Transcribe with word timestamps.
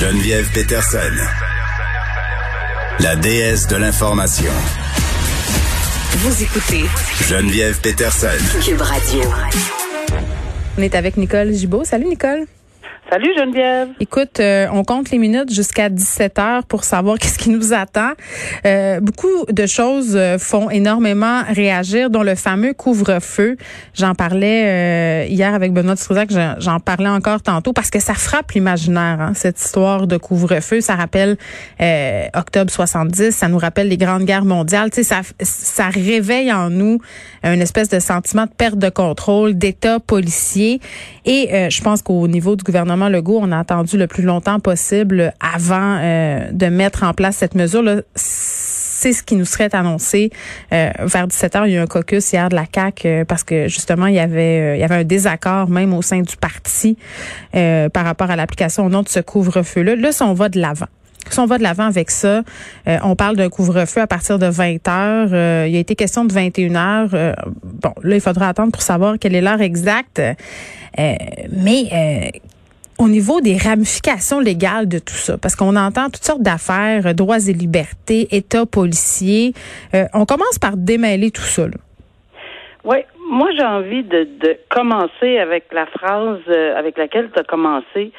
Geneviève 0.00 0.50
Peterson, 0.52 0.98
la 2.98 3.14
déesse 3.14 3.68
de 3.68 3.76
l'information. 3.76 4.50
Vous 6.16 6.42
écoutez 6.42 6.84
Geneviève 7.28 7.80
Peterson. 7.80 8.26
Cube 8.60 8.80
Radio. 8.80 9.22
On 10.76 10.82
est 10.82 10.96
avec 10.96 11.16
Nicole 11.16 11.52
Gibault. 11.52 11.84
Salut 11.84 12.06
Nicole. 12.06 12.46
Salut 13.14 13.32
Geneviève. 13.38 13.90
Écoute, 14.00 14.40
euh, 14.40 14.66
on 14.72 14.82
compte 14.82 15.12
les 15.12 15.18
minutes 15.18 15.54
jusqu'à 15.54 15.88
17 15.88 16.36
heures 16.40 16.64
pour 16.64 16.82
savoir 16.82 17.16
qu'est-ce 17.20 17.38
qui 17.38 17.50
nous 17.50 17.72
attend. 17.72 18.10
Euh, 18.66 18.98
beaucoup 18.98 19.46
de 19.48 19.66
choses 19.66 20.16
euh, 20.16 20.36
font 20.36 20.68
énormément 20.68 21.42
réagir, 21.48 22.10
dont 22.10 22.24
le 22.24 22.34
fameux 22.34 22.72
couvre-feu. 22.74 23.56
J'en 23.94 24.16
parlais 24.16 25.28
hier 25.30 25.54
avec 25.54 25.72
Benoît 25.72 25.94
Struzac, 25.94 26.30
j'en 26.58 26.80
parlais 26.80 27.08
encore 27.08 27.40
tantôt 27.40 27.72
parce 27.72 27.88
que 27.88 28.00
ça 28.00 28.14
frappe 28.14 28.50
l'imaginaire, 28.50 29.20
hein, 29.20 29.32
cette 29.36 29.60
histoire 29.60 30.08
de 30.08 30.16
couvre-feu. 30.16 30.80
Ça 30.80 30.96
rappelle 30.96 31.36
octobre 32.34 32.72
70, 32.72 33.30
ça 33.30 33.46
nous 33.46 33.58
rappelle 33.58 33.86
les 33.86 33.96
grandes 33.96 34.24
guerres 34.24 34.44
mondiales. 34.44 34.90
Tu 34.90 35.04
sais, 35.04 35.14
ça, 35.14 35.20
ça 35.40 35.88
réveille 35.88 36.52
en 36.52 36.68
nous 36.68 36.98
une 37.44 37.62
espèce 37.62 37.88
de 37.88 38.00
sentiment 38.00 38.46
de 38.46 38.50
perte 38.50 38.78
de 38.78 38.88
contrôle, 38.88 39.56
d'état 39.56 40.00
policier. 40.00 40.80
Et 41.24 41.68
je 41.70 41.80
pense 41.80 42.02
qu'au 42.02 42.26
niveau 42.26 42.56
du 42.56 42.64
gouvernement 42.64 43.03
le 43.08 43.18
Legault, 43.18 43.40
on 43.42 43.52
a 43.52 43.58
attendu 43.58 43.96
le 43.96 44.06
plus 44.06 44.22
longtemps 44.22 44.60
possible 44.60 45.32
avant 45.40 45.98
euh, 46.00 46.50
de 46.52 46.66
mettre 46.66 47.02
en 47.02 47.12
place 47.12 47.36
cette 47.36 47.54
mesure-là. 47.54 48.02
C'est 48.14 49.12
ce 49.12 49.22
qui 49.22 49.36
nous 49.36 49.44
serait 49.44 49.74
annoncé 49.74 50.30
euh, 50.72 50.90
vers 51.00 51.26
17 51.26 51.56
heures. 51.56 51.66
Il 51.66 51.72
y 51.72 51.76
a 51.76 51.80
eu 51.80 51.82
un 51.82 51.86
caucus 51.86 52.32
hier 52.32 52.48
de 52.48 52.54
la 52.54 52.66
CAC 52.66 53.04
euh, 53.04 53.24
parce 53.24 53.44
que 53.44 53.68
justement 53.68 54.06
il 54.06 54.14
y 54.14 54.18
avait 54.18 54.76
il 54.76 54.80
y 54.80 54.84
avait 54.84 54.96
un 54.96 55.04
désaccord 55.04 55.68
même 55.68 55.92
au 55.92 56.02
sein 56.02 56.22
du 56.22 56.36
parti 56.36 56.96
par 57.52 58.04
rapport 58.04 58.30
à 58.30 58.36
l'application 58.36 58.86
au 58.86 58.88
nom 58.88 59.02
de 59.02 59.08
ce 59.08 59.20
couvre-feu-là. 59.20 59.96
Là, 59.96 60.12
si 60.12 60.22
on 60.22 60.34
va 60.34 60.48
de 60.48 60.58
l'avant. 60.58 60.86
Si 61.30 61.38
on 61.38 61.46
va 61.46 61.56
de 61.56 61.62
l'avant 61.62 61.86
avec 61.86 62.10
ça, 62.10 62.42
on 62.86 63.16
parle 63.16 63.36
d'un 63.36 63.48
couvre-feu 63.48 64.00
à 64.00 64.06
partir 64.06 64.38
de 64.38 64.46
20 64.46 64.88
heures. 64.88 65.66
il 65.66 65.76
a 65.76 65.78
été 65.78 65.94
question 65.94 66.24
de 66.24 66.32
21 66.32 66.74
heures. 66.76 67.34
bon, 67.62 67.94
là, 68.02 68.14
il 68.14 68.20
faudra 68.20 68.48
attendre 68.48 68.72
pour 68.72 68.82
savoir 68.82 69.18
quelle 69.18 69.34
est 69.34 69.40
l'heure 69.40 69.62
exacte. 69.62 70.20
mais 70.98 72.32
au 72.98 73.08
niveau 73.08 73.40
des 73.40 73.56
ramifications 73.56 74.40
légales 74.40 74.88
de 74.88 74.98
tout 74.98 75.14
ça, 75.14 75.36
parce 75.38 75.56
qu'on 75.56 75.76
entend 75.76 76.06
toutes 76.06 76.24
sortes 76.24 76.42
d'affaires, 76.42 77.06
euh, 77.06 77.12
droits 77.12 77.48
et 77.48 77.52
libertés, 77.52 78.28
État 78.30 78.66
policier. 78.66 79.52
Euh, 79.94 80.04
on 80.14 80.24
commence 80.24 80.58
par 80.58 80.76
démêler 80.76 81.30
tout 81.30 81.42
ça. 81.42 81.64
Oui, 82.84 82.98
moi 83.30 83.48
j'ai 83.56 83.64
envie 83.64 84.02
de, 84.02 84.28
commencer 84.68 85.38
avec 85.38 85.72
la 85.72 85.86
phrase 85.86 86.40
euh, 86.48 86.76
avec 86.76 86.98
laquelle 86.98 87.30
tu 87.32 87.40
as 87.40 87.44
commencé. 87.44 88.12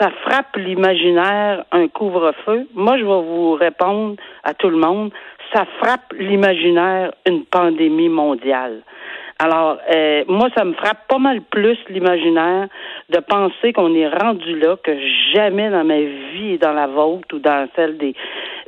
Ça 0.00 0.10
frappe 0.24 0.56
l'imaginaire 0.56 1.64
un 1.72 1.88
couvre-feu. 1.88 2.66
Moi 2.74 2.98
je 2.98 3.04
vais 3.04 3.22
vous 3.22 3.52
répondre 3.52 4.16
à 4.44 4.54
tout 4.54 4.70
le 4.70 4.78
monde. 4.78 5.12
Ça 5.54 5.64
frappe 5.80 6.12
l'imaginaire 6.18 7.12
une 7.26 7.44
pandémie 7.44 8.08
mondiale. 8.08 8.82
Alors, 9.40 9.78
euh, 9.94 10.24
moi, 10.26 10.48
ça 10.56 10.64
me 10.64 10.72
frappe 10.72 11.06
pas 11.06 11.18
mal 11.18 11.40
plus 11.42 11.78
l'imaginaire 11.88 12.66
de 13.10 13.20
penser 13.20 13.72
qu'on 13.72 13.94
est 13.94 14.08
rendu 14.08 14.58
là 14.58 14.76
que 14.82 14.92
jamais 15.34 15.70
dans 15.70 15.84
ma 15.84 15.98
vie 15.98 16.52
et 16.52 16.58
dans 16.58 16.72
la 16.72 16.86
vôtre 16.86 17.36
ou 17.36 17.38
dans 17.38 17.66
celle 17.74 17.96
des, 17.96 18.14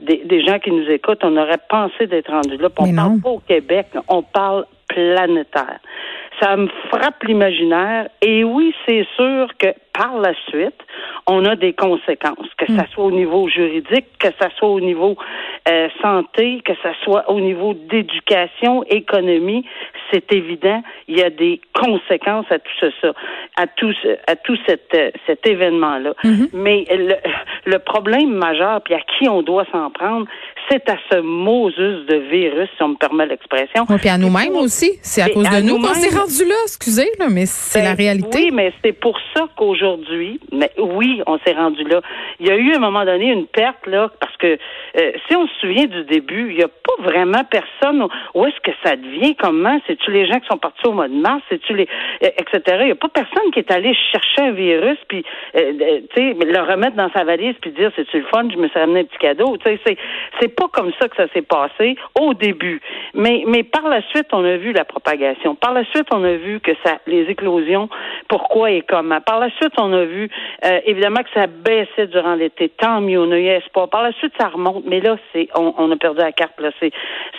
des, 0.01 0.45
gens 0.47 0.59
qui 0.59 0.71
nous 0.71 0.89
écoutent, 0.89 1.23
on 1.23 1.37
aurait 1.37 1.61
pensé 1.69 2.07
d'être 2.07 2.31
rendu 2.31 2.57
là. 2.57 2.69
on 2.79 2.95
parle 2.95 3.21
pas 3.21 3.31
au 3.31 3.43
Québec, 3.47 3.89
on 4.09 4.23
parle 4.23 4.65
planétaire. 4.89 5.79
Ça 6.41 6.57
me 6.57 6.69
frappe 6.89 7.23
l'imaginaire. 7.25 8.09
Et 8.23 8.45
oui, 8.45 8.75
c'est 8.87 9.07
sûr 9.17 9.49
que 9.59 9.69
par 9.93 10.19
la 10.19 10.33
suite, 10.49 10.81
on 11.27 11.45
a 11.45 11.57
des 11.57 11.73
conséquences, 11.73 12.49
que 12.57 12.67
ça 12.69 12.85
hmm. 12.85 12.93
soit 12.93 13.05
au 13.05 13.11
niveau 13.11 13.49
juridique, 13.49 14.07
que 14.19 14.29
ça 14.41 14.49
soit 14.57 14.69
au 14.69 14.81
niveau 14.81 15.17
euh, 15.69 15.89
santé, 16.01 16.63
que 16.65 16.73
ça 16.83 16.93
soit 17.05 17.29
au 17.29 17.41
niveau 17.41 17.75
d'éducation, 17.75 18.85
économie, 18.85 19.67
c'est 20.11 20.33
évident, 20.33 20.83
il 21.09 21.19
y 21.19 21.23
a 21.23 21.31
des 21.31 21.61
conséquences 21.75 22.47
à 22.51 22.59
tout 22.59 22.91
ça, 23.01 23.13
à 23.57 23.67
tout, 23.67 23.95
à 24.27 24.37
tout 24.37 24.57
cet, 24.67 24.95
euh, 24.95 25.11
cet 25.27 25.47
événement-là. 25.47 26.15
Hmm. 26.25 26.47
Mais 26.53 26.85
le, 26.91 27.17
le 27.67 27.79
problème 27.79 28.33
majeur, 28.33 28.81
puis 28.83 28.95
à 28.95 29.01
qui 29.01 29.29
on 29.29 29.43
doit 29.43 29.67
s'en 29.73 29.91
prendre, 29.91 30.27
c'est 30.69 30.89
à 30.89 30.97
ce 31.11 31.21
Moses 31.21 31.75
de 31.77 32.17
virus, 32.31 32.69
si 32.77 32.83
on 32.83 32.89
me 32.89 32.97
permet 32.97 33.27
l'expression. 33.27 33.85
Oui, 33.89 33.97
puis 33.99 34.09
à 34.09 34.19
nous-mêmes 34.19 34.57
aussi. 34.57 34.99
C'est 35.03 35.23
à 35.23 35.29
cause 35.29 35.49
de 35.49 35.61
nous 35.63 35.79
qu'on 35.79 35.95
s'est 35.95 36.17
rendu 36.17 36.45
là, 36.49 36.55
excusez, 36.65 37.11
là, 37.19 37.27
mais 37.31 37.47
c'est 37.47 37.83
la 37.83 37.95
ben, 37.95 37.99
réalité. 37.99 38.39
Oui, 38.39 38.51
mais 38.53 38.73
c'est 38.83 38.93
pour 38.93 39.19
ça 39.35 39.49
qu'aujourd'hui, 39.57 40.41
mais 40.53 40.71
oui, 40.79 41.23
on 41.27 41.39
s'est 41.45 41.55
rendu 41.55 41.85
là. 41.85 42.01
Il 42.39 42.47
y 42.47 42.51
a 42.51 42.57
eu 42.57 42.73
à 42.73 42.77
un 42.77 42.81
moment 42.81 43.05
donné 43.05 43.33
une 43.33 43.47
perte, 43.47 43.87
là, 43.87 44.11
parce 44.21 44.37
que 44.37 44.47
euh, 44.47 45.13
si 45.29 45.37
on 45.37 45.47
se 45.47 45.55
souvient 45.61 45.87
du 45.87 46.05
début, 46.05 46.51
il 46.51 46.57
n'y 46.57 46.63
a 46.63 46.69
pas 46.69 47.03
vraiment 47.03 47.45
personne. 47.45 48.07
Où 48.35 48.47
est-ce 48.47 48.61
que 48.61 48.77
ça 48.85 48.97
devient? 48.97 49.35
Comment? 49.37 49.81
C'est-tu 49.87 50.11
les 50.11 50.27
gens 50.27 50.41
qui 50.41 50.47
sont 50.49 50.59
partis 50.59 50.87
au 50.87 50.93
mois 50.93 51.09
de 51.09 51.15
mars? 51.15 51.43
C'est-tu 51.49 51.75
les. 51.75 51.89
Euh, 52.25 52.29
etc. 52.39 52.79
Il 52.81 52.87
n'y 52.87 52.93
a 52.93 52.97
pas 52.97 53.09
personne 53.09 53.51
qui 53.53 53.61
est 53.61 53.71
allé 53.71 53.95
chercher 54.13 54.43
un 54.43 54.53
virus, 54.53 54.99
puis, 55.09 55.25
euh, 55.57 56.01
tu 56.15 56.17
sais, 56.17 56.35
le 56.35 56.61
remettre 56.61 56.97
dans 56.97 57.11
sa 57.13 57.25
valise, 57.25 57.55
puis 57.61 57.71
dire, 57.71 57.91
c'est-tu 57.97 58.19
le 58.19 58.27
fun? 58.33 58.49
Je 58.51 58.57
me 58.57 58.69
suis 58.69 58.79
ramené 58.79 59.01
un 59.01 59.05
petit 59.05 59.19
cadeau. 59.19 59.57
Tu 59.59 59.79
sais, 59.85 59.97
c'est 60.41 60.49
pas 60.61 60.69
comme 60.69 60.93
ça 61.01 61.09
que 61.09 61.17
ça 61.17 61.27
s'est 61.33 61.43
passé 61.43 61.97
au 62.21 62.35
début. 62.35 62.81
Mais, 63.15 63.45
mais 63.47 63.63
par 63.63 63.89
la 63.89 64.03
suite, 64.11 64.27
on 64.33 64.45
a 64.45 64.57
vu 64.59 64.73
la 64.73 64.85
propagation. 64.85 65.55
Par 65.55 65.73
la 65.73 65.85
suite, 65.85 66.07
on 66.13 66.23
a 66.23 66.35
vu 66.35 66.61
que 66.61 66.73
ça, 66.85 66.99
les 67.07 67.23
éclosions, 67.23 67.89
pourquoi 68.29 68.71
et 68.71 68.83
comment. 68.83 69.21
Par 69.23 69.41
la 69.41 69.51
suite, 69.51 69.73
on 69.79 69.93
a 69.95 70.05
vu 70.05 70.29
euh, 70.65 70.81
évidemment 70.85 71.23
que 71.23 71.31
ça 71.35 71.47
baissait 71.47 72.09
durant 72.09 72.35
l'été. 72.35 72.69
Tant 72.69 73.01
mieux, 73.01 73.19
on 73.19 73.31
a 73.33 73.39
eu 73.39 73.47
espoir. 73.47 73.89
Par 73.89 74.03
la 74.03 74.13
suite, 74.13 74.35
ça 74.39 74.49
remonte. 74.49 74.85
Mais 74.87 75.01
là, 75.01 75.17
c'est, 75.33 75.49
on, 75.57 75.75
on 75.79 75.91
a 75.91 75.97
perdu 75.97 76.21
la 76.21 76.33
carte. 76.33 76.61
Là, 76.61 76.71
c'est, 76.79 76.93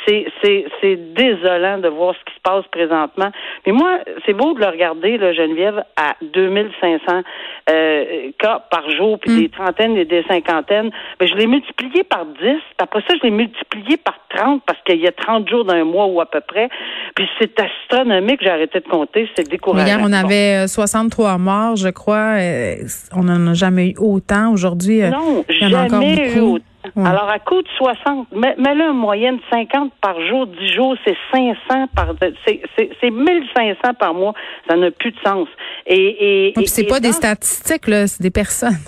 c'est, 0.08 0.26
c'est, 0.44 0.66
c'est 0.82 1.14
désolant 1.14 1.78
de 1.78 1.90
voir 1.90 2.16
ce 2.16 2.26
qui 2.26 2.36
se 2.36 2.42
passe 2.42 2.66
présentement. 2.72 3.30
Mais 3.68 3.72
moi, 3.72 4.00
c'est 4.26 4.34
beau 4.34 4.54
de 4.56 4.62
le 4.62 4.68
regarder, 4.68 5.18
là, 5.20 5.32
Geneviève, 5.34 5.84
à 5.96 6.16
2500 6.22 7.22
euh, 7.70 8.32
cas 8.40 8.64
par 8.72 8.90
jour, 8.90 9.20
puis 9.20 9.36
des 9.36 9.48
mm. 9.48 9.52
trentaines 9.52 9.98
et 9.98 10.06
des 10.06 10.24
cinquantaines. 10.24 10.90
Mais 11.20 11.28
je 11.28 11.36
l'ai 11.36 11.48
multiplié 11.48 12.04
par 12.04 12.26
10. 12.26 12.58
Après 12.80 13.01
ça, 13.08 13.16
je 13.18 13.24
l'ai 13.24 13.32
multiplié 13.32 13.98
par 13.98 14.16
30 14.36 14.64
parce 14.66 14.80
qu'il 14.86 15.00
y 15.00 15.08
a 15.08 15.12
30 15.12 15.50
jours 15.50 15.66
d'un 15.66 15.84
mois 15.84 16.06
ou 16.08 16.22
à 16.22 16.26
peu 16.26 16.42
près. 16.42 16.70
Puis 17.16 17.28
c'est 17.40 17.54
astronomique, 17.60 18.40
j'ai 18.42 18.50
arrêté 18.50 18.80
de 18.80 18.88
compter, 18.88 19.30
c'est 19.36 19.50
décourageant. 19.50 19.86
Hier, 19.86 20.00
on 20.02 20.14
avait 20.14 20.68
63 20.68 21.34
euh, 21.34 21.38
morts, 21.38 21.76
je 21.76 21.90
crois. 21.90 22.38
Euh, 22.40 22.76
on 23.16 23.24
n'en 23.24 23.52
a 23.52 23.54
jamais 23.54 23.90
eu 23.90 23.96
autant. 23.98 24.52
Aujourd'hui, 24.52 25.02
euh, 25.04 25.10
non, 25.10 25.44
il 25.50 25.70
y 25.70 25.76
en 25.76 25.80
a 25.80 25.84
encore 25.84 26.00
beaucoup. 26.00 26.38
eu 26.38 26.40
autant. 26.40 26.66
Alors, 26.96 27.30
à 27.30 27.38
coût 27.38 27.62
de 27.62 27.68
60, 27.78 28.28
mais, 28.36 28.56
là, 28.58 28.90
en 28.90 28.94
moyenne 28.94 29.38
50 29.52 29.94
par 30.02 30.20
jour, 30.28 30.48
10 30.48 30.74
jours, 30.74 30.96
c'est 31.06 31.16
500 31.32 31.88
par, 31.96 32.16
c'est 32.46 33.10
1500 33.12 33.94
par 34.00 34.14
mois. 34.16 34.34
Ça 34.68 34.76
n'a 34.76 34.90
plus 34.90 35.12
de 35.12 35.20
sens. 35.24 35.48
Et, 35.86 36.54
et, 36.60 36.66
c'est 36.66 36.86
pas 36.86 37.00
des 37.00 37.12
statistiques, 37.12 37.88
là, 37.88 38.08
c'est 38.08 38.24
des 38.24 38.32
personnes. 38.32 38.80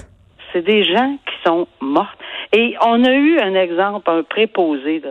C'est 0.52 0.64
des 0.64 0.84
gens 0.84 1.18
qui 1.26 1.34
sont 1.46 1.68
morts. 1.82 2.16
Et 2.56 2.76
on 2.86 3.04
a 3.04 3.12
eu 3.12 3.40
un 3.40 3.56
exemple, 3.56 4.08
un 4.12 4.22
préposé, 4.22 5.00
là, 5.00 5.10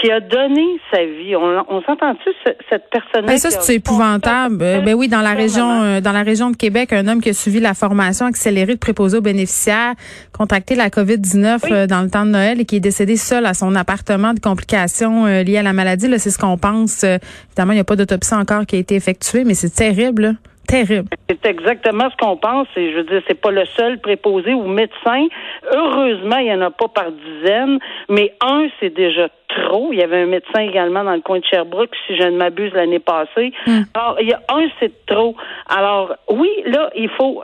qui 0.00 0.10
a 0.10 0.20
donné 0.20 0.64
sa 0.90 1.04
vie. 1.04 1.36
On, 1.36 1.64
on 1.68 1.82
s'entend-tu 1.82 2.30
cette 2.70 2.88
personne-là? 2.90 3.26
Ben 3.26 3.36
ça, 3.36 3.50
c'est 3.50 3.74
épouvantable. 3.74 4.56
ben 4.56 4.94
oui, 4.94 5.08
dans 5.08 5.20
la 5.20 5.34
région, 5.34 5.82
euh, 5.82 6.00
dans 6.00 6.12
la 6.12 6.22
région 6.22 6.50
de 6.50 6.56
Québec, 6.56 6.94
un 6.94 7.06
homme 7.06 7.20
qui 7.20 7.28
a 7.28 7.34
suivi 7.34 7.60
la 7.60 7.74
formation 7.74 8.24
accélérée 8.24 8.74
de 8.74 8.78
préposé 8.78 9.18
aux 9.18 9.22
bénéficiaires, 9.22 9.92
contracté 10.32 10.76
la 10.76 10.88
COVID-19 10.88 11.58
euh, 11.70 11.86
dans 11.86 12.00
le 12.00 12.08
temps 12.08 12.24
de 12.24 12.30
Noël 12.30 12.58
et 12.58 12.64
qui 12.64 12.76
est 12.76 12.80
décédé 12.80 13.16
seul 13.16 13.44
à 13.44 13.52
son 13.52 13.74
appartement 13.74 14.32
de 14.32 14.40
complications 14.40 15.26
euh, 15.26 15.42
liées 15.42 15.58
à 15.58 15.62
la 15.62 15.74
maladie. 15.74 16.08
Là, 16.08 16.18
c'est 16.18 16.30
ce 16.30 16.38
qu'on 16.38 16.56
pense. 16.56 17.04
évidemment, 17.04 17.72
il 17.72 17.76
n'y 17.76 17.80
a 17.80 17.84
pas 17.84 17.96
d'autopsie 17.96 18.34
encore 18.34 18.64
qui 18.64 18.76
a 18.76 18.78
été 18.78 18.94
effectuée, 18.94 19.44
mais 19.44 19.54
c'est 19.54 19.74
terrible. 19.74 20.36
Terrible. 20.68 21.08
C'est 21.28 21.46
exactement 21.46 22.10
ce 22.10 22.16
qu'on 22.16 22.36
pense. 22.36 22.68
Et 22.76 22.92
je 22.92 22.98
veux 22.98 23.04
dire, 23.04 23.22
c'est 23.26 23.40
pas 23.40 23.50
le 23.50 23.64
seul 23.64 23.98
préposé 24.00 24.52
ou 24.52 24.66
médecin. 24.66 25.26
Heureusement, 25.72 26.36
il 26.36 26.46
y 26.46 26.52
en 26.52 26.60
a 26.60 26.70
pas 26.70 26.88
par 26.88 27.10
dizaines, 27.10 27.78
mais 28.10 28.34
un, 28.42 28.68
c'est 28.78 28.94
déjà 28.94 29.28
trop. 29.48 29.92
Il 29.92 29.98
y 29.98 30.02
avait 30.02 30.22
un 30.22 30.26
médecin 30.26 30.60
également 30.60 31.04
dans 31.04 31.14
le 31.14 31.22
coin 31.22 31.38
de 31.38 31.44
Sherbrooke, 31.44 31.94
si 32.06 32.16
je 32.16 32.22
ne 32.24 32.36
m'abuse, 32.36 32.72
l'année 32.74 32.98
passée. 32.98 33.52
Hmm. 33.66 33.80
Alors, 33.94 34.18
il 34.20 34.28
y 34.28 34.32
a 34.34 34.42
un, 34.50 34.68
c'est 34.78 35.06
trop. 35.06 35.34
Alors, 35.70 36.14
oui, 36.30 36.50
là, 36.66 36.90
il 36.94 37.08
faut, 37.08 37.42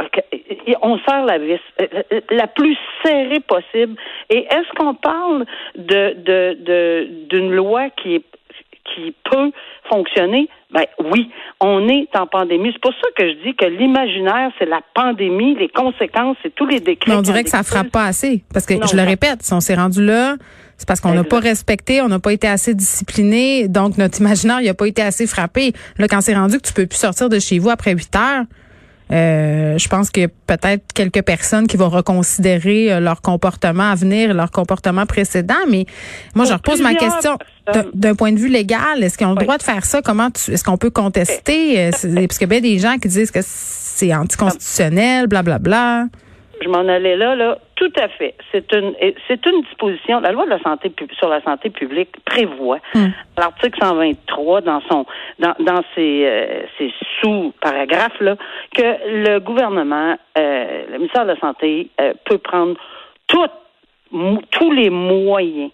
on 0.83 0.99
serre 0.99 1.25
la 1.25 1.39
vis 1.39 1.59
euh, 1.81 1.87
euh, 2.13 2.21
la 2.31 2.47
plus 2.47 2.77
serrée 3.03 3.41
possible. 3.41 3.97
Et 4.29 4.47
est-ce 4.51 4.71
qu'on 4.77 4.95
parle 4.95 5.47
de, 5.77 6.15
de, 6.15 7.09
d'une 7.31 7.53
loi 7.53 7.89
qui 7.91 8.17
est 8.17 8.25
qui 8.85 9.15
peut 9.31 9.51
fonctionner? 9.89 10.49
Ben 10.73 10.85
oui, 11.11 11.31
on 11.61 11.89
est 11.89 12.09
en 12.17 12.27
pandémie. 12.27 12.71
C'est 12.73 12.81
pour 12.81 12.95
ça 12.95 13.09
que 13.17 13.29
je 13.29 13.35
dis 13.45 13.55
que 13.55 13.65
l'imaginaire, 13.67 14.51
c'est 14.59 14.67
la 14.67 14.81
pandémie, 14.95 15.55
les 15.57 15.69
conséquences, 15.69 16.37
c'est 16.43 16.55
tous 16.55 16.67
les 16.67 16.81
décrets. 16.81 17.11
Mais 17.11 17.17
on 17.17 17.23
dirait 17.23 17.45
que 17.45 17.51
ça 17.51 17.63
frappe 17.63 17.91
pas 17.91 18.05
assez. 18.07 18.45
Parce 18.53 18.67
que 18.67 18.75
je 18.75 18.97
le 18.97 19.03
répète, 19.03 19.43
si 19.43 19.53
on 19.53 19.61
s'est 19.61 19.75
rendu 19.75 20.05
là, 20.05 20.37
c'est 20.77 20.89
parce 20.89 21.01
qu'on 21.01 21.15
n'a 21.15 21.25
pas 21.25 21.39
respecté, 21.39 22.03
on 22.03 22.09
n'a 22.09 22.19
pas 22.19 22.33
été 22.33 22.49
assez 22.49 22.75
discipliné, 22.75 23.69
donc 23.69 23.97
notre 23.99 24.21
imaginaire, 24.21 24.61
il 24.61 24.67
n'a 24.67 24.75
pas 24.75 24.89
été 24.89 25.03
assez 25.03 25.27
frappé. 25.27 25.73
Là, 25.99 26.09
quand 26.09 26.21
c'est 26.21 26.35
rendu 26.35 26.59
que 26.59 26.67
tu 26.67 26.73
peux 26.73 26.87
plus 26.87 26.99
sortir 26.99 27.29
de 27.29 27.39
chez 27.39 27.59
vous 27.59 27.71
après 27.71 27.95
8 27.95 28.17
heures, 28.17 28.45
Euh, 29.13 29.77
je 29.77 29.87
pense 29.89 30.11
qu'il 30.11 30.23
y 30.23 30.27
a 30.27 30.29
peut-être 30.47 30.83
quelques 30.95 31.23
personnes 31.23 31.67
qui 31.67 31.77
vont 31.77 31.91
reconsidérer 31.91 32.91
euh, 32.93 33.01
leur 33.01 33.21
comportement 33.21 33.91
à 33.91 33.95
venir, 33.95 34.33
leur 34.33 34.51
comportement 34.51 35.05
précédent, 35.05 35.55
mais 35.71 35.85
moi, 36.35 36.45
Pour 36.45 36.47
je 36.47 36.53
repose 36.55 36.81
ma 36.81 36.95
question 36.95 37.37
d'un- 37.95 38.15
point 38.15 38.33
de 38.33 38.39
vue 38.39 38.49
légal. 38.49 39.03
Est-ce 39.03 39.19
qu'ils 39.19 39.27
ont 39.27 39.33
le 39.33 39.39
Oui. 39.39 39.45
droit 39.45 39.59
de 39.59 39.63
faire 39.63 39.85
ça? 39.85 40.01
Comment 40.01 40.31
tu, 40.31 40.53
est-ce 40.53 40.65
qu'on 40.65 40.79
peut 40.79 40.91
contester? 40.91 41.79
Euh, 41.79 41.91
c'est- 41.95 42.15
Parce 42.15 42.39
qu'il 42.39 42.49
y 42.49 42.55
a 42.55 42.59
bien 42.59 42.61
des 42.61 42.79
gens 42.79 42.97
qui 42.99 43.09
disent 43.09 43.31
que 43.31 43.41
c'est 43.43 44.15
anticonstitutionnel, 44.15 45.27
blablabla. 45.27 46.07
Je 46.63 46.69
m'en 46.69 46.89
allais 46.89 47.17
là, 47.17 47.35
là. 47.35 47.59
Tout 47.85 48.01
à 48.01 48.09
fait. 48.09 48.35
C'est 48.51 48.73
une, 48.73 48.95
c'est 49.29 49.45
une 49.45 49.61
disposition. 49.63 50.21
La 50.21 50.33
loi 50.33 50.47
de 50.47 50.51
la 50.51 50.61
santé 50.61 50.91
sur 51.19 51.29
la 51.29 51.43
santé 51.43 51.69
publique 51.69 52.11
prévoit, 52.25 52.79
l'article 53.37 53.79
123 53.79 54.63
dans 54.63 54.81
son, 54.91 55.05
dans, 55.39 55.55
dans 55.61 55.83
ses, 55.95 56.25
euh, 56.27 56.63
ses 56.79 56.91
sous-paragraphes 57.21 58.19
là, 58.21 58.37
que 58.75 58.83
le 59.27 59.39
gouvernement, 59.41 60.17
euh, 60.39 60.85
le 60.93 60.97
ministère 60.99 61.25
de 61.25 61.33
la 61.33 61.41
santé 61.41 61.91
euh, 62.01 62.15
peut 62.25 62.39
prendre 62.39 62.77
tout- 63.27 63.45
tous 64.51 64.71
les 64.73 64.89
moyens 64.89 65.71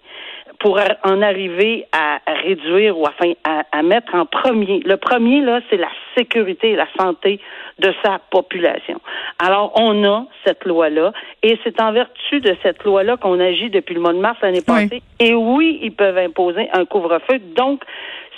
pour 0.59 0.81
en 1.05 1.23
arriver 1.23 1.87
à 1.93 2.10
réduire 2.35 2.99
ou 2.99 3.05
enfin 3.07 3.33
à, 3.45 3.63
à 3.73 3.83
mettre 3.83 4.15
en 4.15 4.27
premier. 4.27 4.81
Le 4.85 4.97
premier, 4.97 5.41
là, 5.41 5.61
c'est 5.71 5.77
la 5.77 5.89
sécurité 6.17 6.71
et 6.71 6.77
la 6.77 6.87
santé 6.99 7.41
de 7.79 7.93
sa 8.05 8.19
population. 8.31 9.01
Alors, 9.39 9.73
on 9.77 10.05
a 10.05 10.27
cette 10.45 10.65
loi-là 10.65 11.13
et 11.43 11.59
c'est 11.65 11.81
en 11.81 11.93
vertu 11.93 12.41
de 12.41 12.57
cette 12.63 12.85
loi-là 12.85 13.17
qu'on 13.17 13.41
agit 13.41 13.71
depuis 13.71 13.95
le 13.95 14.01
mois 14.01 14.13
de 14.13 14.19
mars 14.19 14.39
l'année 14.43 14.61
Oui. 14.69 14.89
passée. 14.89 15.03
Et 15.19 15.35
oui, 15.35 15.79
ils 15.83 15.93
peuvent 15.93 16.19
imposer 16.19 16.69
un 16.73 16.85
couvre-feu. 16.85 17.39
Donc, 17.57 17.83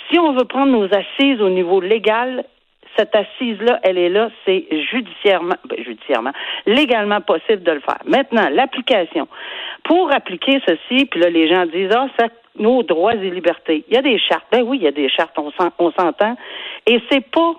si 0.09 0.19
on 0.19 0.33
veut 0.33 0.45
prendre 0.45 0.71
nos 0.71 0.85
assises 0.93 1.41
au 1.41 1.49
niveau 1.49 1.81
légal, 1.81 2.45
cette 2.95 3.15
assise-là, 3.15 3.79
elle 3.83 3.97
est 3.97 4.09
là, 4.09 4.29
c'est 4.45 4.65
judiciairement, 4.91 5.55
ben, 5.65 5.83
judiciairement, 5.83 6.31
légalement 6.67 7.21
possible 7.21 7.63
de 7.63 7.71
le 7.71 7.79
faire. 7.79 7.97
Maintenant, 8.05 8.47
l'application. 8.51 9.27
Pour 9.83 10.11
appliquer 10.13 10.59
ceci, 10.67 11.05
puis 11.05 11.19
là, 11.19 11.29
les 11.29 11.47
gens 11.47 11.65
disent, 11.65 11.91
ah, 11.93 12.07
ça, 12.19 12.27
nos 12.57 12.83
droits 12.83 13.15
et 13.15 13.29
libertés. 13.29 13.83
Il 13.87 13.93
y 13.95 13.97
a 13.97 14.01
des 14.01 14.17
chartes. 14.19 14.45
Ben 14.51 14.61
oui, 14.63 14.77
il 14.77 14.83
y 14.83 14.87
a 14.87 14.91
des 14.91 15.09
chartes, 15.09 15.37
on 15.37 15.51
s'en- 15.51 15.71
on 15.79 15.91
s'entend. 15.91 16.35
Et 16.85 16.99
c'est 17.09 17.25
pas 17.29 17.53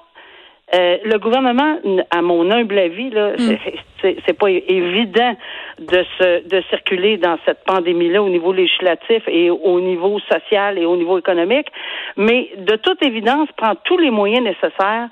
euh, 0.75 0.97
le 1.05 1.19
gouvernement, 1.19 1.76
à 2.11 2.23
mon 2.23 2.50
humble 2.50 2.79
avis, 2.79 3.11
là, 3.11 3.32
c'est- 4.00 4.17
c'est 4.26 4.32
pas 4.38 4.50
évident 4.50 5.37
de 5.79 6.05
se 6.19 6.49
de 6.49 6.62
circuler 6.71 7.19
dans 7.19 7.37
cette 7.44 7.62
pandémie-là 7.65 8.23
au 8.23 8.31
niveau 8.31 8.53
législatif 8.53 9.23
et 9.29 9.50
au 9.50 9.79
niveau 9.81 10.19
social 10.21 10.79
et 10.79 10.87
au 10.87 10.97
niveau 10.97 11.19
économique, 11.19 11.67
mais 12.17 12.50
de 12.56 12.76
toute 12.76 13.03
évidence 13.03 13.49
prend 13.59 13.75
tous 13.85 13.99
les 13.99 14.11
moyens 14.11 14.43
nécessaires 14.43 15.09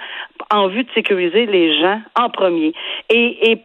en 0.51 0.69
vue 0.69 0.85
de 0.85 0.91
sécuriser 0.95 1.45
les 1.47 1.79
gens 1.81 2.01
en 2.19 2.31
premier. 2.31 2.73
Et, 3.11 3.51
et 3.53 3.59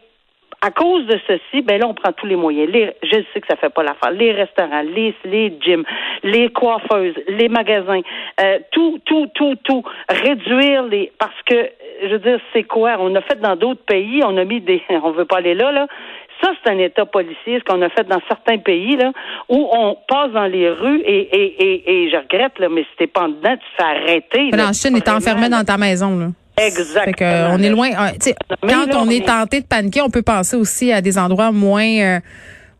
à 0.60 0.70
cause 0.70 1.06
de 1.06 1.18
ceci, 1.26 1.62
ben 1.62 1.80
là, 1.80 1.86
on 1.86 1.94
prend 1.94 2.12
tous 2.12 2.26
les 2.26 2.36
moyens. 2.36 2.68
Les, 2.70 2.92
je 3.02 3.18
sais 3.32 3.40
que 3.40 3.46
ça 3.48 3.56
fait 3.56 3.70
pas 3.70 3.82
l'affaire. 3.82 4.10
Les 4.10 4.32
restaurants, 4.32 4.82
les, 4.82 5.14
les 5.24 5.56
gyms, 5.60 5.84
les 6.24 6.48
coiffeuses, 6.50 7.14
les 7.28 7.48
magasins, 7.48 8.00
euh, 8.40 8.58
tout, 8.72 8.98
tout, 9.04 9.28
tout, 9.34 9.54
tout. 9.62 9.84
Réduire 10.08 10.84
les, 10.84 11.12
parce 11.18 11.40
que, 11.46 11.70
je 12.02 12.08
veux 12.08 12.18
dire, 12.18 12.40
c'est 12.52 12.64
quoi? 12.64 12.96
On 12.98 13.14
a 13.14 13.20
fait 13.20 13.40
dans 13.40 13.54
d'autres 13.54 13.84
pays, 13.84 14.20
on 14.24 14.36
a 14.36 14.44
mis 14.44 14.60
des, 14.60 14.82
on 14.90 15.12
veut 15.12 15.26
pas 15.26 15.38
aller 15.38 15.54
là, 15.54 15.70
là. 15.70 15.86
Ça, 16.42 16.52
c'est 16.62 16.70
un 16.70 16.78
État 16.78 17.04
policier, 17.04 17.58
ce 17.58 17.64
qu'on 17.64 17.82
a 17.82 17.88
fait 17.88 18.06
dans 18.06 18.20
certains 18.28 18.58
pays, 18.58 18.96
là, 18.96 19.10
où 19.48 19.68
on 19.72 19.96
passe 20.06 20.30
dans 20.30 20.46
les 20.46 20.70
rues 20.70 21.00
et, 21.00 21.20
et, 21.20 21.62
et, 21.62 22.04
et 22.04 22.10
je 22.10 22.16
regrette, 22.16 22.58
là, 22.60 22.68
mais 22.68 22.82
si 22.82 22.96
t'es 22.96 23.06
pas 23.08 23.22
en 23.22 23.28
dedans, 23.28 23.56
tu 23.56 23.58
te 23.58 23.82
fais 23.82 23.82
arrêter. 23.82 24.48
Mais 24.52 24.58
là. 24.58 24.68
en 24.68 24.72
Chine, 24.72 24.96
Vraiment, 24.96 25.16
enfermé 25.18 25.48
dans 25.48 25.64
ta 25.64 25.76
maison, 25.76 26.16
là. 26.16 26.26
Exactement. 26.60 27.04
Fait 27.04 27.12
que, 27.12 27.24
euh, 27.24 27.50
on 27.52 27.62
est 27.62 27.70
loin. 27.70 27.90
euh, 27.90 28.32
quand 28.68 28.86
on 28.94 29.08
est 29.08 29.26
tenté 29.26 29.60
de 29.60 29.66
paniquer, 29.66 30.00
on 30.02 30.10
peut 30.10 30.22
penser 30.22 30.56
aussi 30.56 30.92
à 30.92 31.00
des 31.00 31.18
endroits 31.18 31.52
moins, 31.52 31.84
euh, 31.86 32.20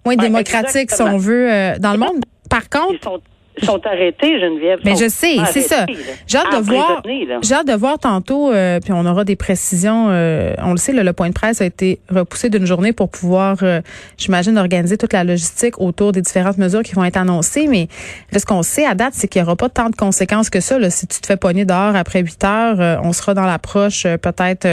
moins 0.04 0.14
Ouais, 0.16 0.22
démocratiques, 0.22 0.90
si 0.90 1.02
on 1.02 1.16
veut, 1.18 1.50
euh, 1.52 1.78
dans 1.78 1.92
le 1.92 1.98
monde. 1.98 2.24
Par 2.50 2.68
contre, 2.68 3.20
sont, 3.64 3.80
arrêtés, 3.86 4.40
Geneviève. 4.40 4.80
mais 4.84 4.96
je 4.96 5.08
sais, 5.08 5.36
c'est 5.52 5.60
ça. 5.62 5.86
J'ai 6.26 6.38
hâte 6.38 6.52
de 6.58 6.64
voir. 6.64 6.98
Emprisonnés, 6.98 7.26
là. 7.26 7.38
J'ai 7.42 7.54
hâte 7.54 7.66
de 7.68 7.72
voir 7.74 7.98
tantôt, 7.98 8.50
euh, 8.52 8.80
puis 8.80 8.92
on 8.92 9.04
aura 9.06 9.24
des 9.24 9.36
précisions. 9.36 10.06
euh, 10.10 10.54
on 10.62 10.72
le 10.72 10.76
sait, 10.76 10.92
là, 10.92 11.02
le 11.02 11.12
point 11.12 11.28
de 11.28 11.34
presse 11.34 11.60
a 11.60 11.64
été 11.64 11.98
repoussé 12.10 12.50
d'une 12.50 12.66
journée 12.66 12.92
pour 12.92 13.08
pouvoir, 13.10 13.58
euh, 13.62 13.80
j'imagine, 14.16 14.58
organiser 14.58 14.96
toute 14.96 15.12
la 15.12 15.24
logistique 15.24 15.80
autour 15.80 16.12
des 16.12 16.22
différentes 16.22 16.58
mesures 16.58 16.82
qui 16.82 16.94
vont 16.94 17.04
être 17.04 17.16
annoncées. 17.16 17.66
Mais 17.68 17.88
là, 18.32 18.38
ce 18.38 18.46
qu'on 18.46 18.62
sait 18.62 18.84
à 18.84 18.94
date, 18.94 19.12
c'est 19.14 19.28
qu'il 19.28 19.40
n'y 19.42 19.46
aura 19.46 19.56
pas 19.56 19.68
tant 19.68 19.90
de 19.90 19.96
conséquences 19.96 20.50
que 20.50 20.60
ça. 20.60 20.78
Là. 20.78 20.90
Si 20.90 21.06
tu 21.06 21.20
te 21.20 21.26
fais 21.26 21.36
pogner 21.36 21.64
dehors 21.64 21.94
après 21.96 22.20
8 22.22 22.44
heures, 22.44 22.80
euh, 22.80 22.96
on 23.02 23.12
sera 23.12 23.34
dans 23.34 23.44
l'approche 23.46 24.04
euh, 24.06 24.16
peut-être 24.16 24.66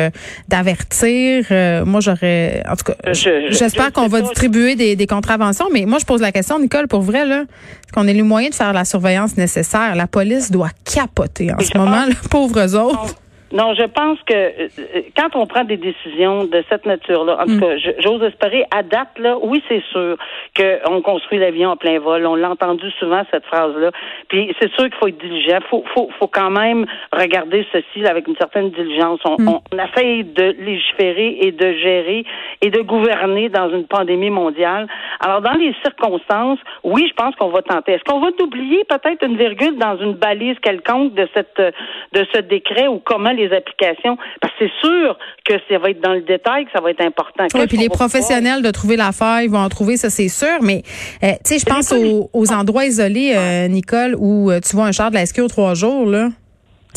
d'avertir. 0.47 1.45
Moi, 1.85 1.99
j'aurais, 2.01 2.63
en 2.69 2.75
tout 2.75 2.85
cas, 2.91 2.95
Je- 3.13 3.49
je- 3.49 3.55
j'espère 3.57 3.87
je 3.87 3.91
qu'on 3.91 4.07
va 4.07 4.21
distribuer 4.21 4.75
des, 4.75 4.95
des 4.95 5.07
contraventions. 5.07 5.67
Mais 5.71 5.85
moi, 5.85 5.99
je 5.99 6.05
pose 6.05 6.21
la 6.21 6.31
question, 6.31 6.59
Nicole, 6.59 6.87
pour 6.87 7.01
vrai, 7.01 7.25
là, 7.25 7.41
est-ce 7.41 7.91
qu'on 7.93 8.07
ait 8.07 8.13
le 8.13 8.23
moyen 8.23 8.49
de 8.49 8.55
faire 8.55 8.73
la 8.75 8.85
surveillance 8.85 9.35
nécessaire? 9.37 9.95
La 9.95 10.05
police 10.07 10.51
doit 10.51 10.69
capoter 10.83 11.51
en 11.51 11.57
Et 11.57 11.63
ce 11.65 11.77
moment, 11.77 12.05
pense- 12.05 12.09
là, 12.09 12.15
pauvres 12.29 12.75
autres. 12.75 13.15
Non, 13.51 13.73
je 13.75 13.83
pense 13.83 14.17
que 14.23 14.33
euh, 14.33 14.67
euh, 14.79 15.01
quand 15.15 15.35
on 15.35 15.45
prend 15.45 15.63
des 15.63 15.77
décisions 15.77 16.45
de 16.45 16.63
cette 16.67 16.85
nature-là, 16.85 17.37
en 17.41 17.45
tout 17.45 17.59
cas, 17.59 17.77
je- 17.77 17.91
j'ose 17.99 18.21
espérer, 18.23 18.63
à 18.75 18.81
date, 18.81 19.17
là, 19.19 19.37
oui, 19.41 19.63
c'est 19.69 19.83
sûr 19.91 20.17
qu'on 20.57 21.01
construit 21.01 21.37
l'avion 21.37 21.69
en 21.69 21.77
plein 21.77 21.99
vol. 21.99 22.25
On 22.25 22.35
l'a 22.35 22.49
entendu 22.49 22.89
souvent, 22.99 23.21
cette 23.31 23.45
phrase-là. 23.45 23.91
Puis 24.29 24.53
c'est 24.59 24.71
sûr 24.73 24.85
qu'il 24.85 24.95
faut 24.95 25.07
être 25.07 25.19
diligent. 25.19 25.59
faut, 25.69 25.83
faut, 25.93 26.09
faut 26.19 26.27
quand 26.27 26.49
même 26.49 26.85
regarder 27.13 27.65
ceci 27.71 28.05
avec 28.07 28.27
une 28.27 28.35
certaine 28.35 28.71
diligence. 28.71 29.19
On, 29.25 29.37
on, 29.47 29.61
on 29.71 29.77
essaye 29.77 30.23
de 30.23 30.55
légiférer 30.59 31.37
et 31.41 31.51
de 31.51 31.71
gérer 31.73 32.25
et 32.61 32.69
de 32.71 32.81
gouverner 32.81 33.49
dans 33.49 33.69
une 33.69 33.85
pandémie 33.85 34.31
mondiale. 34.31 34.87
Alors, 35.19 35.41
dans 35.41 35.53
les 35.53 35.73
circonstances, 35.83 36.59
oui, 36.83 37.05
je 37.07 37.13
pense 37.13 37.35
qu'on 37.35 37.49
va 37.49 37.61
tenter. 37.61 37.93
Est-ce 37.93 38.03
qu'on 38.03 38.19
va 38.19 38.29
oublier 38.41 38.83
peut-être 38.89 39.23
une 39.23 39.37
virgule 39.37 39.77
dans 39.77 39.97
une 39.97 40.13
balise 40.13 40.57
quelconque 40.59 41.13
de 41.13 41.27
cette 41.35 41.57
de 41.57 42.25
ce 42.33 42.39
décret 42.41 42.87
ou 42.87 42.99
comment 42.99 43.31
les 43.35 43.51
applications? 43.53 44.17
Parce 44.41 44.53
que 44.53 44.65
c'est 44.65 44.87
sûr 44.87 45.17
que 45.45 45.53
ça 45.69 45.77
va 45.77 45.89
être 45.89 46.01
dans 46.01 46.13
le 46.13 46.21
détail 46.21 46.65
que 46.65 46.71
ça 46.71 46.81
va 46.81 46.91
être 46.91 47.01
important. 47.01 47.45
Oui, 47.53 47.67
puis 47.67 47.77
les 47.77 47.89
professionnels 47.89 48.61
de 48.61 48.71
trouver 48.71 48.95
la 48.95 49.11
faille 49.11 49.47
vont 49.47 49.59
en 49.59 49.69
trouver, 49.69 49.97
ça 49.97 50.09
c'est 50.09 50.29
sûr. 50.29 50.61
Mais 50.61 50.83
euh, 51.23 51.31
tu 51.43 51.53
sais, 51.53 51.59
je 51.59 51.65
pense 51.65 51.91
aux, 51.91 52.29
aux 52.33 52.51
endroits 52.51 52.85
isolés, 52.85 53.33
euh, 53.35 53.67
Nicole, 53.67 54.15
où 54.17 54.51
euh, 54.51 54.59
tu 54.59 54.75
vois 54.75 54.85
un 54.85 54.91
char 54.91 55.09
de 55.09 55.15
la 55.15 55.25
SQ 55.25 55.41
aux 55.41 55.47
trois 55.47 55.73
jours, 55.73 56.05
là. 56.05 56.29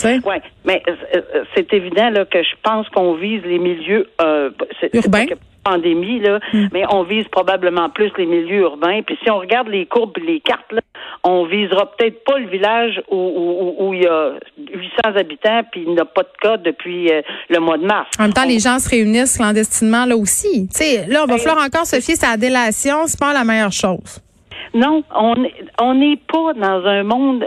Oui, 0.04 0.20
mais 0.64 0.82
c'est 1.54 1.72
évident 1.72 2.10
là, 2.10 2.24
que 2.24 2.42
je 2.42 2.54
pense 2.62 2.88
qu'on 2.90 3.14
vise 3.14 3.42
les 3.44 3.58
milieux 3.58 4.08
euh, 4.22 4.50
Urbains. 4.92 5.26
Pandémie 5.70 6.20
là, 6.20 6.38
mais 6.72 6.84
on 6.90 7.02
vise 7.02 7.26
probablement 7.30 7.88
plus 7.90 8.10
les 8.18 8.26
milieux 8.26 8.60
urbains. 8.62 9.00
Puis 9.02 9.16
si 9.22 9.30
on 9.30 9.38
regarde 9.38 9.68
les 9.68 9.86
courbes, 9.86 10.12
et 10.18 10.20
les 10.32 10.40
cartes 10.40 10.72
là, 10.72 10.80
on 11.24 11.44
visera 11.46 11.90
peut-être 11.96 12.24
pas 12.24 12.38
le 12.38 12.48
village 12.48 13.00
où, 13.10 13.16
où, 13.16 13.84
où- 13.84 13.88
où 13.88 13.94
il 13.94 14.02
y 14.02 14.06
a 14.06 14.32
800 14.58 15.16
habitants 15.16 15.62
puis 15.70 15.82
il 15.86 15.92
n'y 15.94 16.00
a 16.00 16.04
pas 16.04 16.22
de 16.22 16.28
cas 16.40 16.56
depuis 16.56 17.10
euh, 17.10 17.22
le 17.48 17.58
mois 17.60 17.78
de 17.78 17.84
mars. 17.86 18.08
En 18.18 18.22
même 18.24 18.32
temps, 18.32 18.44
les 18.46 18.58
gens 18.58 18.78
se 18.78 18.88
réunissent 18.88 19.36
clandestinement 19.36 20.04
là 20.04 20.16
aussi. 20.16 20.68
Tu 20.68 20.76
sais, 20.78 21.06
là, 21.06 21.22
on 21.24 21.26
va 21.26 21.34
Ben, 21.36 21.40
falloir 21.40 21.64
encore 21.64 21.86
se 21.86 22.00
fier 22.00 22.14
à 22.22 22.30
la 22.32 22.36
délation. 22.36 23.06
C'est 23.06 23.18
pas 23.18 23.32
la 23.32 23.44
meilleure 23.44 23.72
chose. 23.72 24.20
Non, 24.74 25.02
on 25.14 25.34
on 25.80 25.94
n'est 25.94 26.16
pas 26.16 26.52
dans 26.54 26.84
un 26.86 27.02
monde 27.02 27.46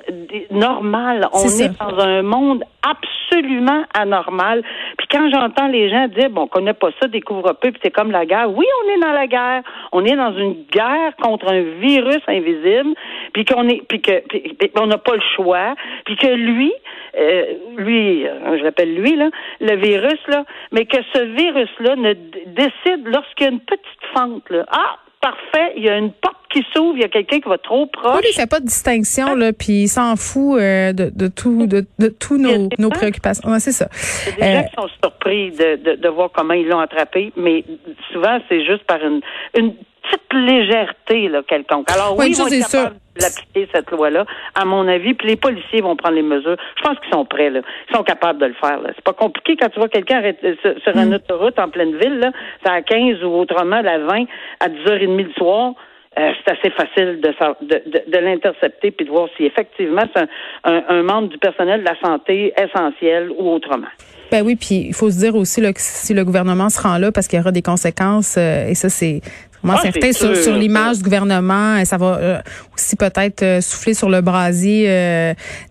normal. 0.51 1.27
On 1.33 1.39
est 1.39 1.77
dans 1.79 1.99
un 1.99 2.21
monde 2.21 2.63
absolument 2.83 3.83
anormal. 3.93 4.63
Puis 4.97 5.07
quand 5.11 5.29
j'entends 5.31 5.67
les 5.67 5.89
gens 5.89 6.07
dire 6.07 6.29
bon, 6.29 6.43
on 6.43 6.47
connaît 6.47 6.73
pas 6.73 6.89
ça, 6.99 7.07
découvre-peu, 7.07 7.71
puis 7.71 7.79
c'est 7.83 7.91
comme 7.91 8.11
la 8.11 8.25
guerre. 8.25 8.49
Oui, 8.55 8.65
on 8.83 8.91
est 8.91 8.99
dans 8.99 9.11
la 9.13 9.27
guerre. 9.27 9.61
On 9.91 10.03
est 10.05 10.15
dans 10.15 10.35
une 10.35 10.63
guerre 10.71 11.15
contre 11.21 11.47
un 11.51 11.61
virus 11.79 12.21
invisible, 12.27 12.93
puis 13.33 13.45
qu'on 13.45 13.67
est, 13.69 13.81
puis 13.87 14.01
que, 14.01 14.19
puis- 14.27 14.55
puis 14.59 14.71
on 14.79 14.87
n'a 14.87 14.97
pas 14.97 15.15
le 15.15 15.21
choix, 15.35 15.75
puis 16.05 16.15
que 16.15 16.27
lui, 16.27 16.73
euh, 17.17 17.43
lui, 17.77 18.25
euh, 18.27 18.57
je 18.57 18.63
l'appelle 18.63 18.95
lui 18.95 19.15
là, 19.15 19.29
le 19.59 19.75
virus 19.75 20.19
là, 20.27 20.43
mais 20.71 20.85
que 20.85 20.97
ce 21.13 21.19
virus 21.19 21.69
là 21.79 21.95
ne 21.95 22.13
décide 22.13 23.05
lorsqu'il 23.07 23.45
y 23.45 23.49
a 23.49 23.51
une 23.51 23.59
petite 23.59 23.85
fente 24.15 24.49
là. 24.49 24.65
Ah, 24.71 24.97
parfait, 25.21 25.73
il 25.77 25.83
y 25.83 25.89
a 25.89 25.97
une 25.97 26.11
porte 26.11 26.35
qui 26.51 26.65
s'ouvre, 26.73 26.97
il 26.97 27.01
y 27.01 27.05
a 27.05 27.07
quelqu'un 27.07 27.39
qui 27.39 27.47
va 27.47 27.57
trop 27.57 27.85
proche. 27.85 28.21
Lui, 28.21 28.29
il 28.31 28.33
fait 28.33 28.49
pas 28.49 28.59
de 28.59 28.65
distinction, 28.65 29.35
là, 29.35 29.53
puis 29.53 29.83
il 29.83 29.87
s'en 29.87 30.15
fout 30.17 30.59
euh, 30.59 30.91
de, 30.91 31.09
de 31.13 31.27
tout, 31.27 31.65
de, 31.65 31.85
de 31.99 32.07
tous 32.09 32.37
nos, 32.37 32.67
nos 32.77 32.89
préoccupations? 32.89 33.49
Ouais, 33.49 33.59
c'est 33.59 33.71
ça. 33.71 33.87
Il 34.27 34.39
y 34.39 34.43
a 34.43 34.45
des 34.51 34.57
Euh, 34.57 34.61
gens 34.61 34.67
qui 34.67 34.75
sont 34.75 34.89
surpris 35.01 35.51
de, 35.51 35.75
de, 35.77 35.95
de 35.95 36.09
voir 36.09 36.29
comment 36.33 36.53
ils 36.53 36.67
l'ont 36.67 36.79
attrapé, 36.79 37.31
mais 37.37 37.63
souvent, 38.11 38.39
c'est 38.49 38.65
juste 38.65 38.83
par 38.83 38.99
une, 39.01 39.21
une 39.57 39.75
petite 40.03 40.33
légèreté 40.33 41.27
là, 41.29 41.41
quelconque. 41.47 41.89
Alors 41.91 42.11
Ouais, 42.17 42.25
oui, 42.25 42.27
une 42.27 42.31
ils 42.33 42.37
vont 42.37 42.47
être 42.47 42.93
d'appliquer 43.19 43.67
cette 43.73 43.91
loi-là, 43.91 44.25
à 44.55 44.63
mon 44.65 44.87
avis, 44.87 45.13
puis 45.13 45.27
les 45.27 45.35
policiers 45.35 45.81
vont 45.81 45.95
prendre 45.95 46.15
les 46.15 46.21
mesures. 46.21 46.55
Je 46.77 46.81
pense 46.81 46.97
qu'ils 46.99 47.11
sont 47.11 47.25
prêts, 47.25 47.49
là. 47.49 47.59
Ils 47.89 47.95
sont 47.95 48.03
capables 48.03 48.39
de 48.39 48.45
le 48.45 48.53
faire. 48.53 48.79
C'est 48.95 49.03
pas 49.03 49.13
compliqué 49.13 49.57
quand 49.59 49.69
tu 49.69 49.79
vois 49.79 49.89
quelqu'un 49.89 50.17
arrêter- 50.19 50.57
sur 50.61 50.73
sur 50.81 50.95
Mm. 50.95 50.99
une 51.07 51.15
autoroute 51.15 51.59
en 51.59 51.69
pleine 51.69 51.97
ville, 51.97 52.19
là, 52.19 52.31
c'est 52.63 52.71
à 52.71 52.81
15 52.81 53.21
ou 53.23 53.29
autrement 53.33 53.81
la 53.81 53.99
20 53.99 54.25
à 54.59 54.69
10h30 54.69 55.23
le 55.23 55.33
soir. 55.33 55.73
euh, 56.19 56.31
c'est 56.43 56.51
assez 56.51 56.69
facile 56.71 57.21
de, 57.21 57.29
de, 57.65 58.11
de, 58.11 58.17
l'intercepter 58.17 58.91
puis 58.91 59.05
de 59.05 59.11
voir 59.11 59.29
si 59.37 59.45
effectivement 59.45 60.01
c'est 60.13 60.27
un, 60.65 60.83
un, 60.89 61.03
membre 61.03 61.29
du 61.29 61.37
personnel 61.37 61.79
de 61.79 61.85
la 61.85 61.97
santé 62.01 62.51
essentiel 62.61 63.29
ou 63.31 63.49
autrement. 63.49 63.87
Ben 64.29 64.43
oui, 64.45 64.57
puis 64.57 64.87
il 64.89 64.93
faut 64.93 65.09
se 65.09 65.19
dire 65.19 65.35
aussi 65.37 65.61
là, 65.61 65.71
que 65.71 65.79
si 65.79 66.13
le 66.13 66.25
gouvernement 66.25 66.67
se 66.67 66.81
rend 66.81 66.97
là, 66.97 67.13
parce 67.13 67.29
qu'il 67.29 67.39
y 67.39 67.41
aura 67.41 67.53
des 67.53 67.61
conséquences, 67.61 68.35
euh, 68.37 68.67
et 68.67 68.75
ça 68.75 68.89
c'est 68.89 69.21
moi, 69.63 69.75
ah, 69.77 69.81
certain 69.81 70.11
sur, 70.13 70.35
sur 70.35 70.55
l'image 70.55 70.97
du 70.97 71.03
gouvernement, 71.03 71.83
ça 71.85 71.97
va 71.97 72.17
euh, 72.17 72.41
aussi 72.75 72.95
peut-être 72.95 73.61
souffler 73.61 73.93
sur 73.93 74.09
le 74.09 74.21
brasier 74.21 74.85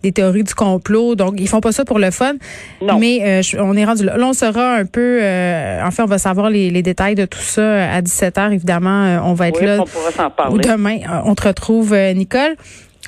des 0.03 0.11
théories 0.11 0.43
du 0.43 0.53
complot. 0.53 1.15
Donc, 1.15 1.35
ils 1.37 1.47
font 1.47 1.61
pas 1.61 1.71
ça 1.71 1.85
pour 1.85 1.99
le 1.99 2.11
fun. 2.11 2.33
Non. 2.81 2.99
Mais 2.99 3.41
on 3.59 3.75
est 3.75 3.85
rendu 3.85 4.05
là. 4.05 4.17
Là, 4.17 4.27
on 4.27 4.33
sera 4.33 4.75
un 4.75 4.85
peu. 4.85 5.19
en 5.19 5.91
fait, 5.91 6.01
on 6.01 6.07
va 6.07 6.17
savoir 6.17 6.49
les, 6.49 6.69
les, 6.69 6.81
détails 6.81 7.15
de 7.15 7.25
tout 7.25 7.39
ça 7.39 7.91
à 7.93 8.01
17 8.01 8.35
h 8.37 8.53
Évidemment, 8.53 9.21
on 9.25 9.33
va 9.33 9.49
être 9.49 9.59
oui, 9.61 9.67
là. 9.67 9.77
On 9.79 9.85
pourra 9.85 10.11
s'en 10.11 10.29
parler. 10.29 10.63
Demain, 10.63 10.99
on 11.25 11.35
te 11.35 11.47
retrouve, 11.47 11.95
Nicole. 11.95 12.55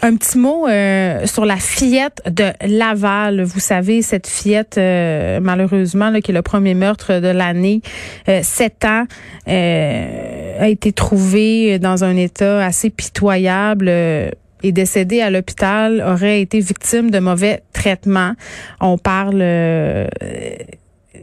Un 0.02 0.16
petit 0.16 0.38
mot 0.38 0.68
euh, 0.68 1.26
sur 1.26 1.46
la 1.46 1.58
fillette 1.58 2.22
de 2.30 2.52
Laval. 2.66 3.44
Vous 3.44 3.60
savez, 3.60 4.02
cette 4.02 4.28
fillette, 4.28 4.78
euh, 4.78 5.40
malheureusement, 5.42 6.12
qui 6.20 6.32
est 6.32 6.34
le 6.34 6.42
premier 6.42 6.74
meurtre 6.74 7.20
de 7.20 7.28
l'année, 7.28 7.82
euh, 8.28 8.42
sept 8.44 8.84
ans, 8.86 9.06
a 9.46 10.68
été 10.68 10.92
trouvée 10.92 11.80
dans 11.80 12.04
un 12.04 12.16
état 12.16 12.66
assez 12.66 12.90
pitoyable 12.90 13.90
est 13.90 14.72
décédée 14.72 15.20
à 15.20 15.30
l'hôpital, 15.30 16.02
aurait 16.08 16.42
été 16.42 16.62
victime 16.62 17.12
de 17.12 17.20
mauvais 17.20 17.64
traitements. 17.74 18.34
On 18.80 18.98
parle 18.98 19.42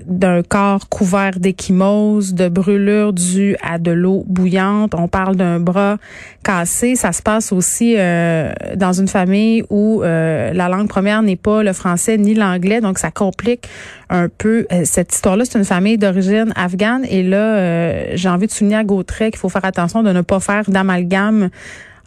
d'un 0.06 0.42
corps 0.42 0.88
couvert 0.88 1.38
d'échymose, 1.38 2.34
de 2.34 2.48
brûlures 2.48 3.12
dues 3.12 3.56
à 3.62 3.78
de 3.78 3.90
l'eau 3.90 4.24
bouillante. 4.26 4.94
On 4.96 5.08
parle 5.08 5.36
d'un 5.36 5.60
bras 5.60 5.98
cassé. 6.42 6.96
Ça 6.96 7.12
se 7.12 7.22
passe 7.22 7.52
aussi 7.52 7.94
euh, 7.98 8.52
dans 8.76 8.92
une 8.92 9.08
famille 9.08 9.64
où 9.70 10.02
euh, 10.02 10.52
la 10.52 10.68
langue 10.68 10.88
première 10.88 11.22
n'est 11.22 11.36
pas 11.36 11.62
le 11.62 11.72
français 11.72 12.18
ni 12.18 12.34
l'anglais, 12.34 12.80
donc 12.80 12.98
ça 12.98 13.10
complique 13.10 13.68
un 14.08 14.28
peu 14.28 14.66
euh, 14.72 14.82
cette 14.84 15.14
histoire-là. 15.14 15.44
C'est 15.44 15.58
une 15.58 15.64
famille 15.64 15.98
d'origine 15.98 16.52
afghane 16.56 17.04
et 17.08 17.22
là, 17.22 18.14
j'ai 18.16 18.28
envie 18.28 18.46
de 18.46 18.52
souligner 18.52 18.76
à 18.76 18.84
Gautret 18.84 19.30
qu'il 19.30 19.40
faut 19.40 19.48
faire 19.48 19.64
attention 19.64 20.02
de 20.02 20.12
ne 20.12 20.22
pas 20.22 20.40
faire 20.40 20.68
d'amalgame 20.68 21.50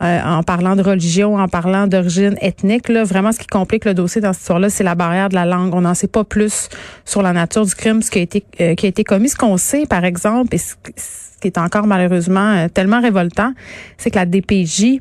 euh, 0.02 0.22
en 0.24 0.44
parlant 0.44 0.76
de 0.76 0.82
religion, 0.82 1.38
en 1.38 1.48
parlant 1.48 1.88
d'origine 1.88 2.36
ethnique. 2.42 2.90
Là, 2.90 3.04
vraiment, 3.04 3.32
ce 3.32 3.40
qui 3.40 3.48
complique 3.48 3.86
le 3.86 3.94
dossier 3.94 4.22
dans 4.22 4.34
cette 4.34 4.42
histoire-là, 4.42 4.70
c'est 4.70 4.84
la 4.84 4.96
barrière 4.96 5.30
de 5.30 5.36
la 5.36 5.46
langue. 5.46 5.74
On 5.74 5.82
n'en 5.82 5.94
sait 5.94 6.08
pas 6.08 6.24
plus 6.24 6.70
sur 7.06 7.22
la 7.22 7.34
nature 7.34 7.66
du 7.66 7.76
crime, 7.76 8.02
ce 8.02 8.12
qui 8.12 8.20
a 8.20 8.22
été 8.22 8.44
euh, 8.62 8.76
qui 8.76 8.86
a 8.86 8.90
été 8.90 9.04
commis. 9.04 9.30
Ce 9.30 9.36
qu'on 9.36 9.58
sait, 9.58 9.86
par 9.86 10.04
exemple, 10.04 10.56
et 10.56 10.58
ce, 10.58 10.76
qui 11.42 11.48
est 11.48 11.58
encore 11.58 11.88
malheureusement 11.88 12.54
euh, 12.54 12.68
tellement 12.68 13.02
révoltant, 13.02 13.54
c'est 13.98 14.10
que 14.10 14.16
la 14.18 14.26
DPJ 14.26 15.00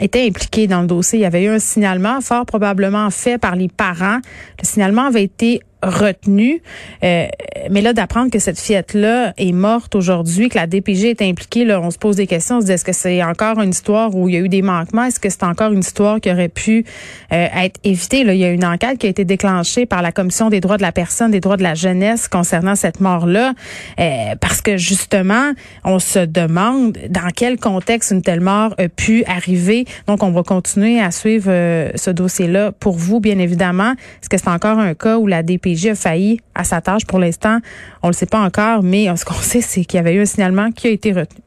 était 0.00 0.26
impliquée 0.26 0.66
dans 0.66 0.80
le 0.80 0.86
dossier. 0.86 1.18
Il 1.18 1.22
y 1.22 1.26
avait 1.26 1.44
eu 1.44 1.48
un 1.48 1.58
signalement 1.58 2.20
fort 2.20 2.46
probablement 2.46 3.10
fait 3.10 3.38
par 3.38 3.56
les 3.56 3.68
parents. 3.68 4.20
Le 4.60 4.66
signalement 4.66 5.06
avait 5.06 5.24
été 5.24 5.60
Euh, 5.84 7.26
mais 7.70 7.80
là, 7.80 7.92
d'apprendre 7.92 8.30
que 8.30 8.38
cette 8.38 8.58
fillette-là 8.58 9.34
est 9.36 9.52
morte 9.52 9.94
aujourd'hui, 9.94 10.48
que 10.48 10.56
la 10.56 10.66
DPG 10.66 11.10
est 11.10 11.22
impliquée, 11.22 11.64
là, 11.64 11.80
on 11.80 11.90
se 11.90 11.98
pose 11.98 12.16
des 12.16 12.26
questions. 12.26 12.58
On 12.58 12.60
se 12.60 12.66
dit, 12.66 12.72
est-ce 12.72 12.84
que 12.84 12.92
c'est 12.92 13.22
encore 13.22 13.60
une 13.60 13.70
histoire 13.70 14.14
où 14.14 14.28
il 14.28 14.34
y 14.34 14.38
a 14.38 14.40
eu 14.40 14.48
des 14.48 14.62
manquements? 14.62 15.04
Est-ce 15.04 15.20
que 15.20 15.28
c'est 15.28 15.42
encore 15.42 15.72
une 15.72 15.80
histoire 15.80 16.20
qui 16.20 16.30
aurait 16.30 16.48
pu 16.48 16.84
euh, 17.32 17.46
être 17.56 17.80
évitée? 17.84 18.24
Là, 18.24 18.34
il 18.34 18.40
y 18.40 18.44
a 18.44 18.50
une 18.50 18.64
enquête 18.64 18.98
qui 18.98 19.06
a 19.06 19.10
été 19.10 19.24
déclenchée 19.24 19.86
par 19.86 20.02
la 20.02 20.12
Commission 20.12 20.50
des 20.50 20.60
droits 20.60 20.76
de 20.76 20.82
la 20.82 20.92
personne, 20.92 21.30
des 21.30 21.40
droits 21.40 21.56
de 21.56 21.62
la 21.62 21.74
jeunesse 21.74 22.28
concernant 22.28 22.76
cette 22.76 23.00
mort-là. 23.00 23.54
Euh, 23.98 24.34
parce 24.40 24.60
que 24.60 24.76
justement, 24.76 25.52
on 25.84 25.98
se 25.98 26.20
demande 26.20 26.96
dans 27.08 27.28
quel 27.34 27.58
contexte 27.58 28.12
une 28.12 28.22
telle 28.22 28.40
mort 28.40 28.74
a 28.78 28.88
pu 28.88 29.24
arriver. 29.24 29.84
Donc, 30.06 30.22
on 30.22 30.30
va 30.30 30.42
continuer 30.42 31.00
à 31.00 31.10
suivre 31.10 31.50
ce 31.94 32.10
dossier-là 32.10 32.72
pour 32.72 32.96
vous, 32.96 33.20
bien 33.20 33.38
évidemment. 33.38 33.92
Est-ce 33.92 34.28
que 34.28 34.38
c'est 34.38 34.48
encore 34.48 34.78
un 34.78 34.94
cas 34.94 35.18
où 35.18 35.26
la 35.26 35.42
DPG 35.42 35.71
A 35.72 35.94
failli 35.94 36.40
à 36.54 36.64
sa 36.64 36.80
tâche 36.80 37.06
pour 37.06 37.18
l'instant. 37.18 37.58
On 38.02 38.08
le 38.08 38.12
sait 38.12 38.26
pas 38.26 38.40
encore, 38.40 38.82
mais 38.82 39.14
ce 39.16 39.24
qu'on 39.24 39.34
sait, 39.40 39.60
c'est 39.60 39.84
qu'il 39.84 39.96
y 39.96 40.00
avait 40.00 40.14
eu 40.14 40.20
un 40.20 40.26
signalement 40.26 40.70
qui 40.70 40.88
a 40.88 40.90
été 40.90 41.12
retenu. 41.12 41.42